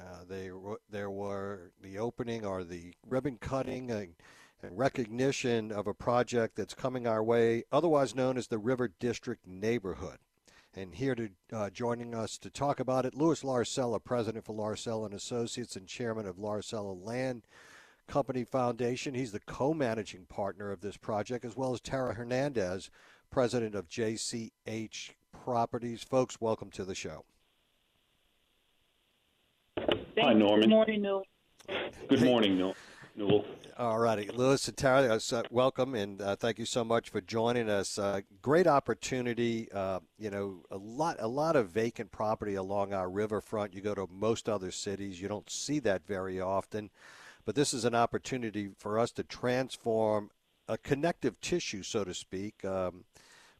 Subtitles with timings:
[0.00, 0.50] Uh, they,
[0.90, 4.14] there were the opening or the ribbon cutting and,
[4.62, 9.46] and, recognition of a project that's coming our way, otherwise known as the River District
[9.46, 10.18] Neighborhood.
[10.74, 15.06] And here to uh, joining us to talk about it, Louis Lauricella, president for Lauricella
[15.06, 17.42] and Associates and chairman of Lauricella Land
[18.06, 19.14] Company Foundation.
[19.14, 22.90] He's the co-managing partner of this project, as well as Tara Hernandez,
[23.30, 26.04] president of JCH Properties.
[26.04, 27.24] Folks, welcome to the show.
[30.22, 30.60] Hi, Norman.
[30.60, 31.24] Good morning, Newell.
[32.08, 32.74] Good morning,
[33.16, 33.46] Newell.
[33.78, 37.70] All righty, Louis and Tara, uh, welcome and uh, thank you so much for joining
[37.70, 37.98] us.
[37.98, 39.72] Uh, great opportunity.
[39.72, 43.72] Uh, you know, a lot, a lot of vacant property along our riverfront.
[43.72, 46.90] You go to most other cities, you don't see that very often,
[47.46, 50.30] but this is an opportunity for us to transform
[50.68, 53.04] a connective tissue, so to speak, um,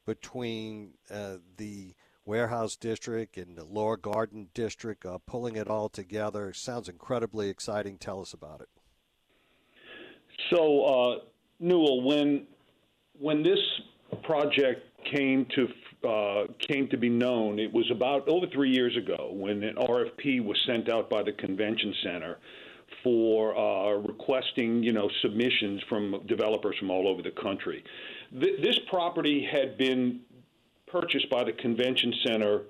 [0.05, 1.95] between uh, the
[2.31, 6.53] Warehouse District and the Lower Garden District, uh, pulling it all together.
[6.53, 7.99] Sounds incredibly exciting.
[7.99, 8.69] Tell us about it.
[10.49, 11.19] So, uh,
[11.59, 12.47] Newell, when
[13.19, 13.59] when this
[14.23, 19.33] project came to uh, came to be known, it was about over three years ago
[19.33, 22.39] when an RFP was sent out by the convention center
[23.03, 27.83] for uh, requesting, you know, submissions from developers from all over the country.
[28.39, 30.21] Th- this property had been
[30.93, 32.63] purchased by the convention center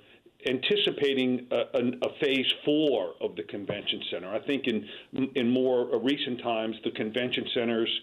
[0.47, 4.33] anticipating a, a, phase four of the convention center.
[4.33, 4.87] I think in
[5.35, 8.01] in more uh, recent times, the convention centers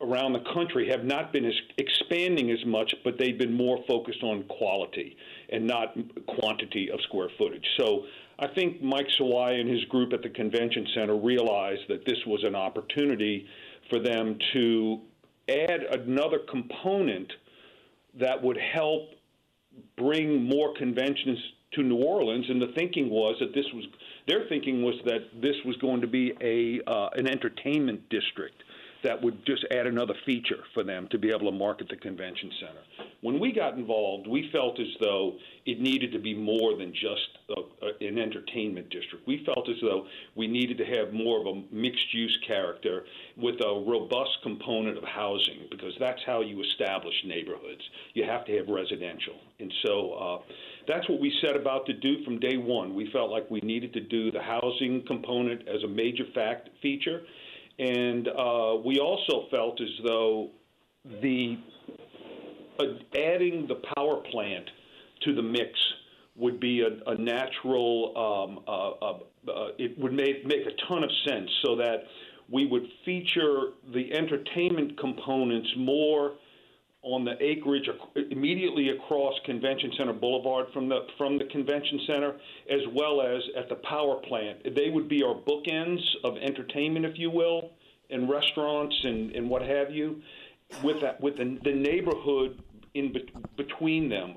[0.00, 4.22] around the country have not been as expanding as much, but they've been more focused
[4.22, 5.16] on quality
[5.50, 5.96] and not
[6.26, 7.66] quantity of square footage.
[7.78, 8.04] So
[8.38, 12.44] I think Mike Sawaya and his group at the convention center realized that this was
[12.44, 13.46] an opportunity
[13.90, 15.00] for them to
[15.48, 17.32] add another component
[18.20, 19.10] that would help
[19.96, 21.38] bring more conventions
[21.74, 22.46] to New Orleans.
[22.48, 23.84] And the thinking was that this was
[24.26, 28.62] their thinking was that this was going to be a uh, an entertainment district
[29.04, 32.50] that would just add another feature for them to be able to market the convention
[32.60, 33.07] center.
[33.20, 35.36] When we got involved, we felt as though
[35.66, 39.26] it needed to be more than just a, a, an entertainment district.
[39.26, 40.06] We felt as though
[40.36, 43.04] we needed to have more of a mixed use character
[43.36, 47.82] with a robust component of housing because that's how you establish neighborhoods.
[48.14, 49.34] You have to have residential.
[49.58, 50.52] And so uh,
[50.86, 52.94] that's what we set about to do from day one.
[52.94, 57.22] We felt like we needed to do the housing component as a major fact feature
[57.78, 60.50] and uh, we also felt as though
[61.22, 61.58] the
[63.14, 64.68] adding the power plant
[65.24, 65.70] to the mix
[66.36, 68.12] would be a, a natural.
[68.16, 69.18] Um, uh, uh,
[69.50, 72.04] uh it would make make a ton of sense, so that
[72.50, 76.34] we would feature the entertainment components more
[77.02, 77.88] on the acreage
[78.30, 82.36] immediately across Convention Center Boulevard from the from the convention center,
[82.70, 84.74] as well as at the power plant.
[84.74, 87.70] They would be our bookends of entertainment, if you will,
[88.10, 90.20] and restaurants and, and what have you,
[90.82, 92.62] with that with the, the neighborhood
[92.94, 94.34] in be, between them,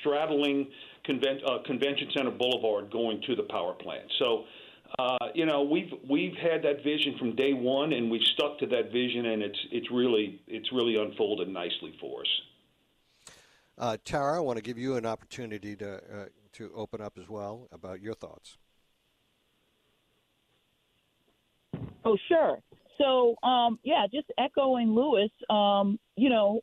[0.00, 0.68] straddling
[1.08, 4.04] conven, uh, Convention Center Boulevard, going to the power plant.
[4.18, 4.44] So.
[5.00, 8.66] Uh, you know, we've we've had that vision from day one, and we've stuck to
[8.66, 12.26] that vision, and it's it's really it's really unfolded nicely for us.
[13.76, 17.28] Uh, Tara, I want to give you an opportunity to uh, to open up as
[17.28, 18.58] well about your thoughts.
[22.04, 22.58] Oh, sure.
[22.98, 26.60] So, um, yeah, just echoing Louis, um, you know,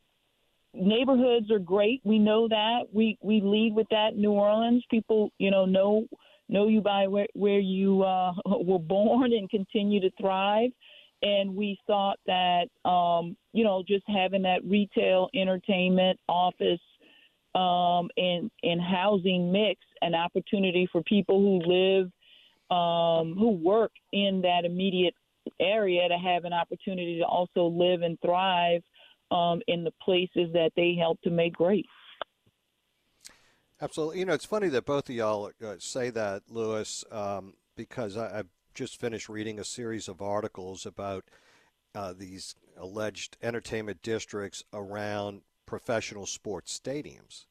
[0.74, 2.00] neighborhoods are great.
[2.04, 2.82] We know that.
[2.92, 4.16] We we lead with that.
[4.16, 6.06] New Orleans people, you know, know
[6.48, 10.70] know you by where where you uh, were born and continue to thrive.
[11.22, 16.80] And we thought that um, you know just having that retail, entertainment, office,
[17.54, 22.06] um, and and housing mix, an opportunity for people who live,
[22.70, 25.14] um, who work in that immediate
[25.60, 28.82] area to have an opportunity to also live and thrive
[29.30, 31.86] um, in the places that they help to make great.
[33.80, 34.20] Absolutely.
[34.20, 38.36] You know, it's funny that both of y'all uh, say that, Louis, um, because I,
[38.36, 41.24] have just finished reading a series of articles about
[41.94, 47.46] uh, these alleged entertainment districts around professional sports stadiums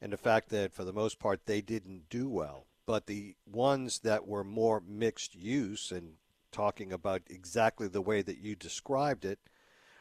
[0.00, 3.98] and the fact that, for the most part, they didn't do well but the ones
[4.00, 6.14] that were more mixed use and
[6.52, 9.40] talking about exactly the way that you described it,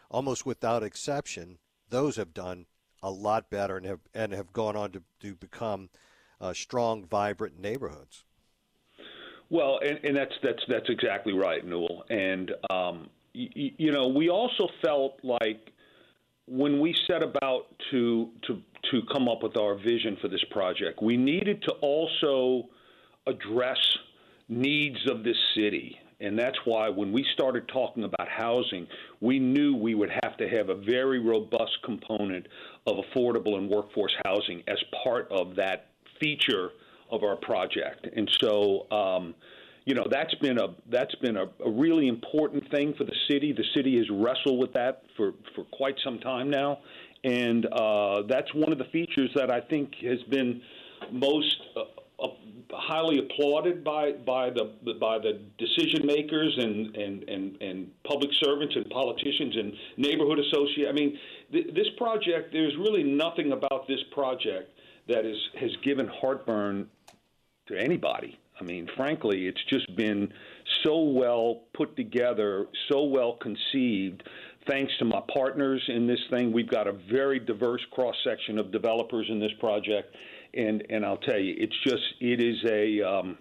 [0.10, 1.58] almost without exception,
[1.90, 2.66] those have done
[3.02, 5.90] a lot better and have and have gone on to, to become
[6.42, 8.26] uh, strong, vibrant neighborhoods.
[9.50, 12.04] Well, and, and that's that's that's exactly right, Newell.
[12.10, 15.72] And um, y- you know, we also felt like
[16.48, 18.62] when we set about to to
[18.92, 22.70] to come up with our vision for this project, we needed to also
[23.28, 23.78] address
[24.48, 26.00] needs of this city.
[26.20, 28.88] And that's why when we started talking about housing,
[29.20, 32.48] we knew we would have to have a very robust component
[32.88, 35.88] of affordable and workforce housing as part of that
[36.20, 36.70] feature
[37.12, 38.08] of our project.
[38.16, 39.36] And so, um,
[39.86, 43.54] you know, that's been a that's been a, a, really important thing for the city.
[43.54, 46.80] The city has wrestled with that for for quite some time now,
[47.24, 50.62] and uh, that's one of the features that I think has been
[51.12, 51.56] most.
[52.72, 58.76] Highly applauded by by the by the decision makers and and and, and public servants
[58.76, 60.88] and politicians and neighborhood associates.
[60.90, 61.18] I mean,
[61.52, 62.52] th- this project.
[62.52, 64.72] There's really nothing about this project
[65.08, 66.90] that is has given heartburn
[67.68, 68.38] to anybody.
[68.60, 70.32] I mean, frankly, it's just been
[70.84, 74.24] so well put together, so well conceived.
[74.68, 78.72] Thanks to my partners in this thing, we've got a very diverse cross section of
[78.72, 80.16] developers in this project,
[80.56, 83.02] and and I'll tell you, it's just it is a.
[83.02, 83.38] Um,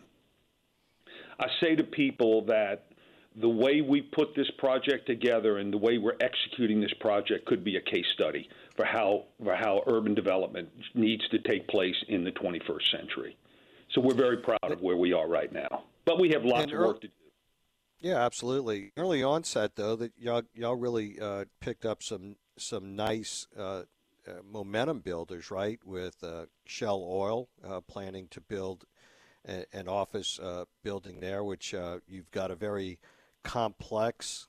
[1.38, 2.86] I say to people that
[3.36, 7.64] the way we put this project together and the way we're executing this project could
[7.64, 12.24] be a case study for how for how urban development needs to take place in
[12.24, 13.36] the 21st century.
[13.92, 16.78] So we're very proud of where we are right now, but we have lots of
[16.78, 17.12] work to do.
[18.00, 18.92] Yeah, absolutely.
[18.96, 23.82] Early onset, though, that y'all y'all really uh, picked up some some nice uh,
[24.26, 25.78] uh, momentum builders, right?
[25.84, 28.84] With uh, Shell Oil uh, planning to build
[29.46, 31.74] a, an office uh, building there, which
[32.08, 32.98] you've got a very
[33.42, 34.48] complex,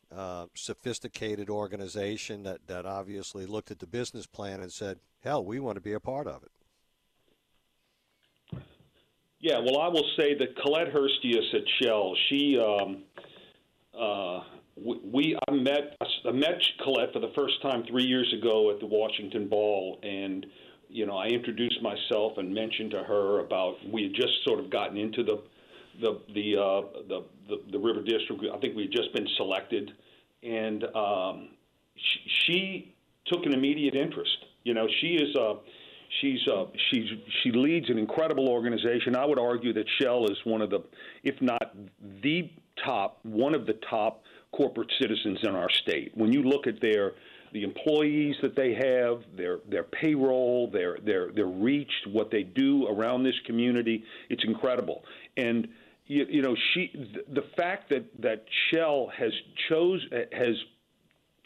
[0.54, 5.76] sophisticated organization that, that obviously looked at the business plan and said, "Hell, we want
[5.76, 6.52] to be a part of it."
[9.46, 13.04] Yeah, well, I will say that Colette Hirstius at Shell, she, um,
[13.94, 14.42] uh,
[14.76, 15.96] we, I met,
[16.32, 20.46] met Colette for the first time three years ago at the Washington Ball, and
[20.90, 24.70] you know, I introduced myself and mentioned to her about we had just sort of
[24.70, 25.42] gotten into the
[26.02, 28.44] the the uh, the, the, the river district.
[28.54, 29.92] I think we had just been selected,
[30.44, 31.50] and um,
[31.96, 32.96] she, she
[33.28, 34.38] took an immediate interest.
[34.64, 35.56] You know, she is a
[36.22, 37.08] She's uh, she's
[37.44, 39.16] she leads an incredible organization.
[39.16, 40.84] I would argue that Shell is one of the,
[41.24, 41.76] if not
[42.22, 42.50] the
[42.84, 44.24] top, one of the top
[44.56, 46.12] corporate citizens in our state.
[46.16, 47.14] When you look at their
[47.54, 52.88] the employees that they have, their their payroll, their their their reach, what they do
[52.88, 55.04] around this community, it's incredible.
[55.38, 55.68] And
[56.08, 56.92] you, you know, she
[57.34, 59.32] the fact that that Shell has
[59.70, 60.56] chose has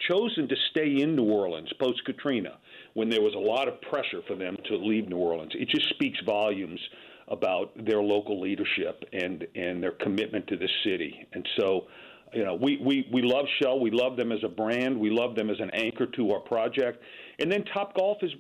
[0.09, 2.57] chosen to stay in New Orleans post Katrina
[2.94, 5.51] when there was a lot of pressure for them to leave New Orleans.
[5.56, 6.79] It just speaks volumes
[7.27, 11.27] about their local leadership and and their commitment to this city.
[11.33, 11.88] And so,
[12.34, 13.80] you know, we, we, we love Shell.
[13.80, 15.00] We love them as a brand.
[15.00, 17.02] We love them as an anchor to our project.
[17.40, 18.31] And then Top Golf is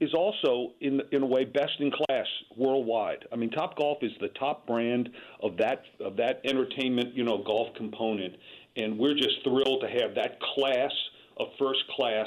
[0.00, 3.24] is also in in a way best in class worldwide.
[3.32, 5.10] I mean, Top Golf is the top brand
[5.40, 8.34] of that of that entertainment, you know, golf component,
[8.76, 10.90] and we're just thrilled to have that class
[11.36, 12.26] of first class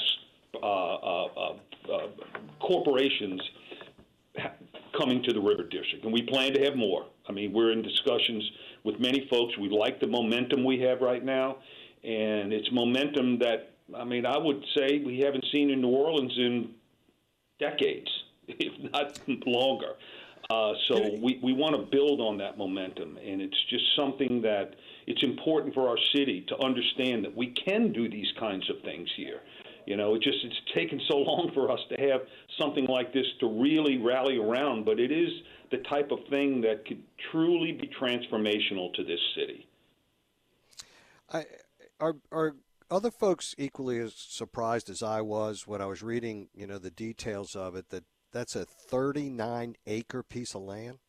[0.55, 1.25] uh, uh,
[1.91, 2.07] uh,
[2.61, 3.41] corporations
[4.97, 7.05] coming to the River District, and we plan to have more.
[7.27, 8.43] I mean, we're in discussions
[8.83, 9.57] with many folks.
[9.57, 11.57] We like the momentum we have right now,
[12.03, 16.33] and it's momentum that I mean, I would say we haven't seen in New Orleans
[16.37, 16.69] in
[17.59, 18.09] decades,
[18.47, 19.93] if not longer.
[20.49, 24.75] Uh, so we, we want to build on that momentum, and it's just something that
[25.07, 29.07] it's important for our city to understand that we can do these kinds of things
[29.15, 29.39] here.
[29.85, 32.21] You know, it just it's taken so long for us to have
[32.59, 35.29] something like this to really rally around, but it is
[35.71, 39.67] the type of thing that could truly be transformational to this city.
[41.31, 41.45] I,
[41.99, 42.55] are are
[42.89, 46.91] other folks equally as surprised as I was when I was reading, you know, the
[46.91, 50.99] details of it that that's a 39 acre piece of land?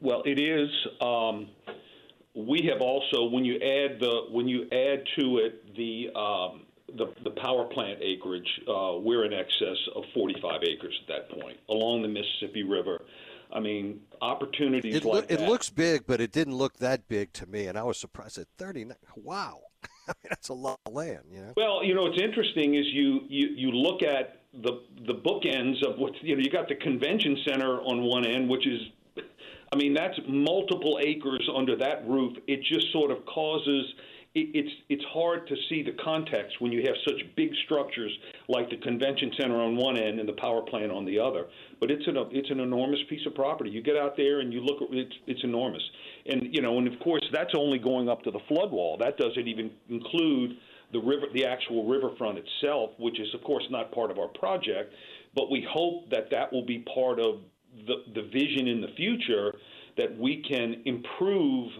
[0.00, 0.70] Well, it is.
[1.00, 1.48] Um,
[2.34, 6.65] we have also, when you add the when you add to it the um,
[6.96, 11.58] the, the power plant acreage, uh, we're in excess of 45 acres at that point
[11.68, 13.02] along the Mississippi River.
[13.52, 17.32] I mean, opportunities it, like lo- it looks big, but it didn't look that big
[17.34, 18.96] to me, and I was surprised at 39.
[19.14, 21.52] Wow, I mean, that's a lot of land, you know.
[21.56, 25.98] Well, you know, what's interesting is you you you look at the the bookends of
[25.98, 26.42] what you know.
[26.42, 28.80] You got the convention center on one end, which is
[29.72, 32.36] I mean, that's multiple acres under that roof.
[32.46, 33.84] It just sort of causes
[34.36, 38.12] it's it's hard to see the context when you have such big structures
[38.48, 41.46] like the convention center on one end and the power plant on the other.
[41.80, 43.70] But it's an it's an enormous piece of property.
[43.70, 45.82] You get out there and you look at it's it's enormous,
[46.26, 48.98] and you know, and of course that's only going up to the flood wall.
[48.98, 50.56] That doesn't even include
[50.92, 54.92] the river, the actual riverfront itself, which is of course not part of our project.
[55.34, 57.40] But we hope that that will be part of
[57.86, 59.54] the the vision in the future
[59.96, 61.70] that we can improve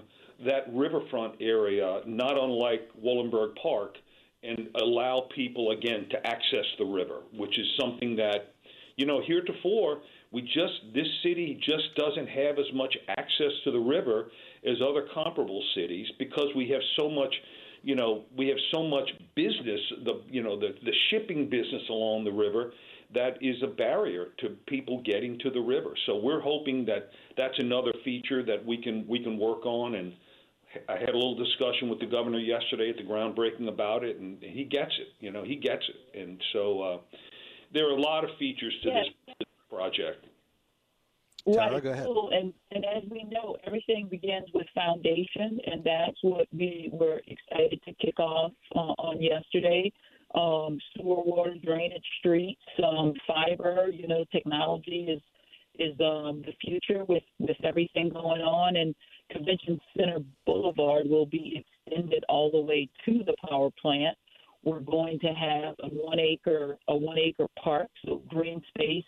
[0.45, 3.97] that riverfront area, not unlike Woldenberg Park,
[4.43, 8.55] and allow people again to access the river, which is something that,
[8.97, 10.01] you know, heretofore
[10.33, 14.31] we just this city just doesn't have as much access to the river
[14.67, 17.35] as other comparable cities because we have so much
[17.83, 22.25] you know we have so much business the you know the the shipping business along
[22.25, 22.73] the river
[23.15, 27.59] that is a barrier to people getting to the river so we're hoping that that's
[27.59, 30.13] another feature that we can we can work on and
[30.89, 34.43] I had a little discussion with the governor yesterday at the groundbreaking about it, and
[34.43, 35.09] he gets it.
[35.21, 36.99] You know, he gets it, and so uh,
[37.73, 39.07] there are a lot of features to yes.
[39.27, 40.27] this project.
[41.47, 41.69] Right.
[41.69, 42.07] Tara, go ahead.
[42.33, 47.81] And, and as we know, everything begins with foundation, and that's what we were excited
[47.85, 49.93] to kick off uh, on yesterday.
[50.35, 53.89] Um, sewer, water, drainage, streets, um, fiber.
[53.93, 55.23] You know, technology is
[55.79, 58.95] is um, the future with with everything going on, and
[59.31, 64.17] Convention Center Boulevard will be extended all the way to the power plant.
[64.65, 69.05] We're going to have a one acre a one acre park, so green space,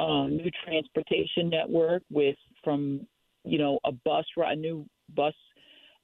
[0.00, 3.06] uh, new transportation network with from
[3.44, 5.34] you know a bus a new bus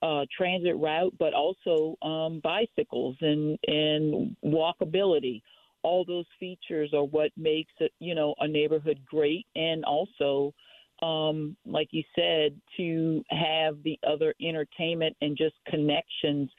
[0.02, 5.43] uh, transit route, but also um, bicycles and and walkability.
[5.83, 10.55] All those features are what makes it, you know a neighborhood great, and also
[11.02, 16.50] um, like you said, to have the other entertainment and just connections,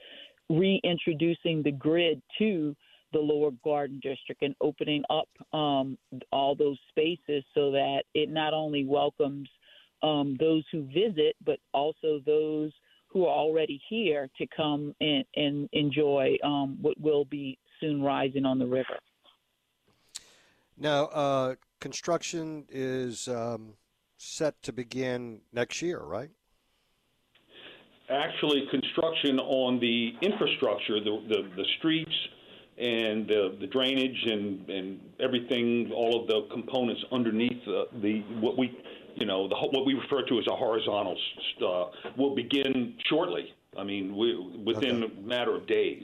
[0.49, 2.75] reintroducing the grid to
[3.11, 5.97] the lower garden district and opening up um,
[6.31, 9.49] all those spaces so that it not only welcomes
[10.03, 12.71] um, those who visit, but also those
[13.11, 18.45] who are already here to come and, and enjoy um, what will be soon rising
[18.45, 18.99] on the river.
[20.77, 23.73] Now, uh, construction is um,
[24.17, 26.29] set to begin next year, right?
[28.09, 32.15] Actually, construction on the infrastructure, the, the, the streets
[32.79, 38.57] and the, the drainage and, and everything, all of the components underneath the, the what
[38.57, 38.75] we,
[39.19, 41.17] you know, the, what we refer to as a horizontal
[41.65, 41.85] uh,
[42.17, 43.53] will begin shortly.
[43.77, 45.13] I mean, we, within okay.
[45.15, 46.03] a matter of days,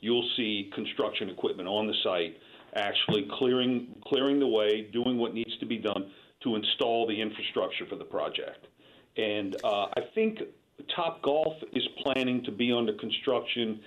[0.00, 2.36] you'll see construction equipment on the site
[2.74, 6.10] actually clearing clearing the way, doing what needs to be done
[6.42, 8.66] to install the infrastructure for the project.
[9.16, 10.40] And uh, I think
[10.94, 13.80] Top Golf is planning to be under construction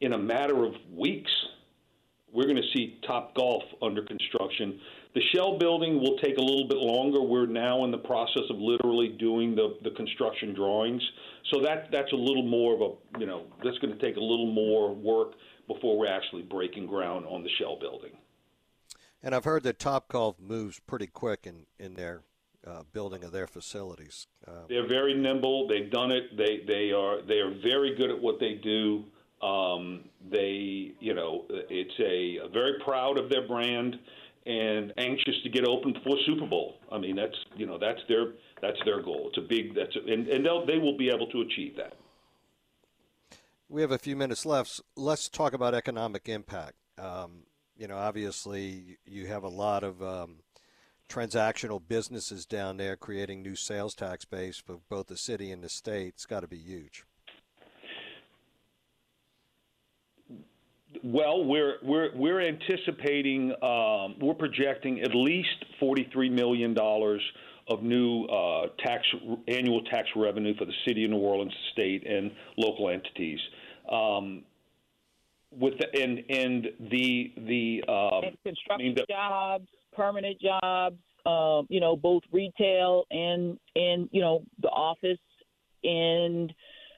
[0.00, 1.30] in a matter of weeks.
[2.32, 4.78] We're going to see Top Golf under construction.
[5.16, 7.22] The shell building will take a little bit longer.
[7.22, 11.00] We're now in the process of literally doing the, the construction drawings.
[11.50, 14.20] So that that's a little more of a, you know, that's going to take a
[14.20, 15.32] little more work
[15.68, 18.10] before we're actually breaking ground on the shell building.
[19.22, 22.20] And I've heard that Top Topgolf moves pretty quick in in their
[22.66, 24.26] uh, building of their facilities.
[24.46, 25.66] Uh, They're very nimble.
[25.66, 26.36] They've done it.
[26.36, 29.06] They they are they are very good at what they do.
[29.40, 33.98] Um, they you know it's a very proud of their brand
[34.46, 36.76] and anxious to get open before Super Bowl.
[36.90, 39.28] I mean that's you know that's their that's their goal.
[39.28, 41.94] It's a big that's a, and and they'll they will be able to achieve that.
[43.68, 44.80] We have a few minutes left.
[44.94, 46.74] Let's talk about economic impact.
[46.98, 47.42] Um,
[47.76, 50.36] you know, obviously you have a lot of um,
[51.08, 55.68] transactional businesses down there creating new sales tax base for both the city and the
[55.68, 56.14] state.
[56.14, 57.04] It's got to be huge.
[61.04, 67.22] Well, we're we're we're anticipating um, we're projecting at least forty three million dollars
[67.68, 69.02] of new uh, tax
[69.48, 73.40] annual tax revenue for the city of New Orleans, state, and local entities.
[73.90, 74.44] Um,
[75.50, 80.96] with the, and and the the um, and construction I mean the, jobs, permanent jobs,
[81.24, 85.18] um, you know, both retail and and you know the office
[85.84, 86.52] and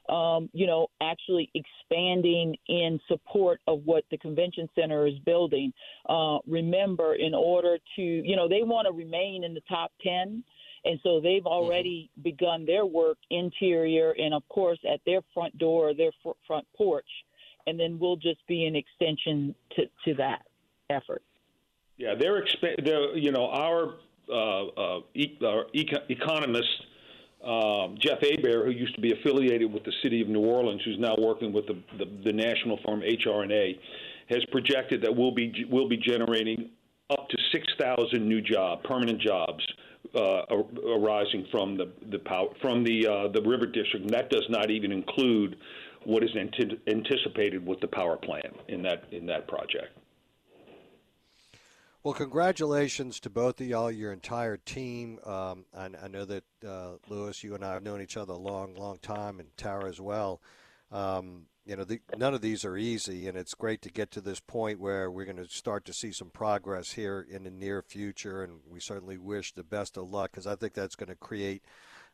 [0.08, 5.72] um, you know actually expanding in support of what the convention center is building.
[6.08, 10.42] Uh, remember, in order to you know they want to remain in the top ten.
[10.84, 11.48] And so they've mm-hmm.
[11.48, 12.22] already mm-hmm.
[12.22, 16.12] begun their work interior and, of course, at their front door, their
[16.46, 17.04] front porch
[17.68, 20.42] and then we'll just be an extension to, to that
[20.88, 21.22] effort.
[21.98, 23.94] Yeah, they're, exp- they're you know our,
[24.30, 26.82] uh, uh, e- our eco- economists
[27.44, 30.98] um, Jeff Hebert, who used to be affiliated with the city of New Orleans, who's
[30.98, 33.78] now working with the, the, the national firm HR&A,
[34.28, 36.70] has projected that we'll be we'll be generating
[37.10, 39.64] up to 6,000 new job, permanent jobs
[40.14, 40.42] uh,
[40.86, 44.06] arising from the the power from the uh, the river district.
[44.06, 45.56] And that does not even include
[46.04, 49.96] what is anticipated with the power plant in that in that project.
[52.08, 55.18] Well, congratulations to both of y'all, your entire team.
[55.26, 58.38] Um, I, I, know that uh, Louis, you and I have known each other a
[58.38, 60.40] long, long time, and Tara as well.
[60.90, 64.22] Um, you know, the, none of these are easy, and it's great to get to
[64.22, 67.82] this point where we're going to start to see some progress here in the near
[67.82, 68.42] future.
[68.42, 71.62] And we certainly wish the best of luck because I think that's going to create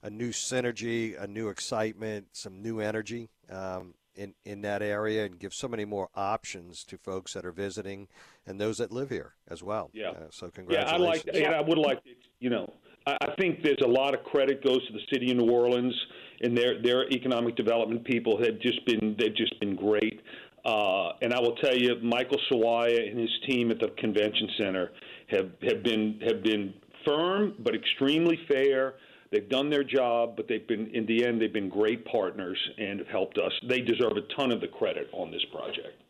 [0.02, 3.28] a new synergy, a new excitement, some new energy.
[3.48, 7.52] Um, in, in that area and give so many more options to folks that are
[7.52, 8.08] visiting
[8.46, 9.90] and those that live here as well.
[9.92, 10.10] Yeah.
[10.10, 11.24] Uh, so congratulations.
[11.26, 11.52] Yeah, I like.
[11.52, 12.02] Yeah, I would like.
[12.04, 12.72] To you know,
[13.06, 15.94] I, I think there's a lot of credit goes to the city of New Orleans
[16.40, 20.20] and their their economic development people have just been they've just been great.
[20.64, 24.90] Uh, and I will tell you, Michael Sawaya and his team at the convention center
[25.28, 28.94] have have been have been firm but extremely fair
[29.34, 33.00] They've done their job, but they've been in the end they've been great partners and
[33.00, 33.50] have helped us.
[33.68, 36.00] They deserve a ton of the credit on this project.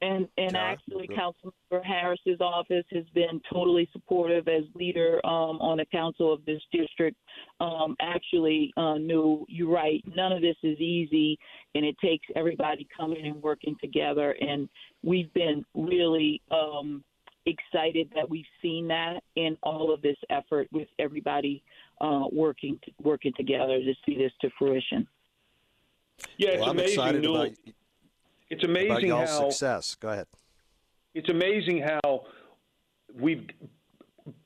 [0.00, 0.62] And and yeah.
[0.62, 6.44] actually, Councilmember Harris's office has been totally supportive as leader um, on the council of
[6.44, 7.16] this district.
[7.58, 10.04] Um, actually, uh, knew you're right.
[10.14, 11.36] None of this is easy,
[11.74, 14.36] and it takes everybody coming and working together.
[14.40, 14.68] And
[15.02, 17.02] we've been really um,
[17.46, 21.62] excited that we've seen that in all of this effort with everybody
[22.00, 25.06] uh, working working together to see this to fruition.
[26.36, 27.24] Yeah, it's well, amazing.
[27.24, 27.50] About,
[28.50, 29.94] it's amazing about how success.
[29.94, 30.26] Go ahead.
[31.14, 32.24] It's amazing how
[33.18, 33.46] we've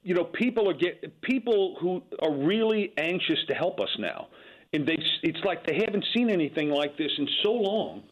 [0.03, 4.29] you know people are get people who are really anxious to help us now,
[4.73, 8.03] and they it's like they haven't seen anything like this in so long.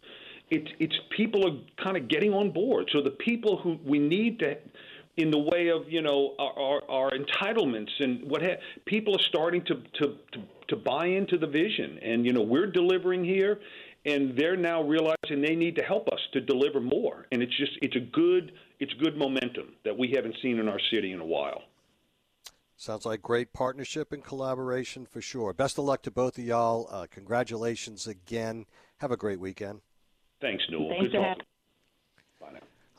[0.50, 2.88] It's it's people are kind of getting on board.
[2.93, 4.56] So the people who we need to
[5.19, 9.23] in the way of you know our, our, our entitlements and what ha- people are
[9.23, 13.61] starting to, to, to to buy into the vision and you know we're delivering here
[14.06, 17.73] and they're now realizing they need to help us to deliver more and it's just
[17.82, 21.26] it's a good it's good momentum that we haven't seen in our city in a
[21.26, 21.63] while
[22.80, 25.52] Sounds like great partnership and collaboration for sure.
[25.52, 26.87] Best of luck to both of y'all.
[26.89, 28.67] Uh, congratulations again.
[28.99, 29.80] Have a great weekend.
[30.41, 30.91] Thanks, Newell.
[30.91, 31.45] Thanks Good talking.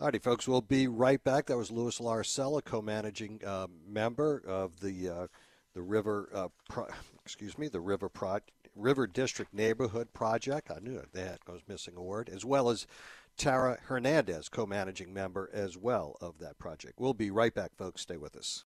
[0.02, 1.48] Alrighty, folks, we'll be right back.
[1.48, 5.28] That was Louis Lauricella, co-managing uh, member of the uh,
[5.74, 6.88] the River, uh, Pro-
[7.26, 8.40] excuse me, the River Pro-
[8.76, 10.72] River District Neighborhood Project.
[10.72, 12.88] I knew that I was missing a word, as well as
[13.36, 16.94] Tara Hernandez, co-managing member as well of that project.
[16.98, 18.02] We'll be right back, folks.
[18.02, 18.64] Stay with us.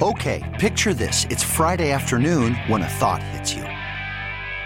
[0.00, 3.64] Okay, picture this: it's Friday afternoon when a thought hits you.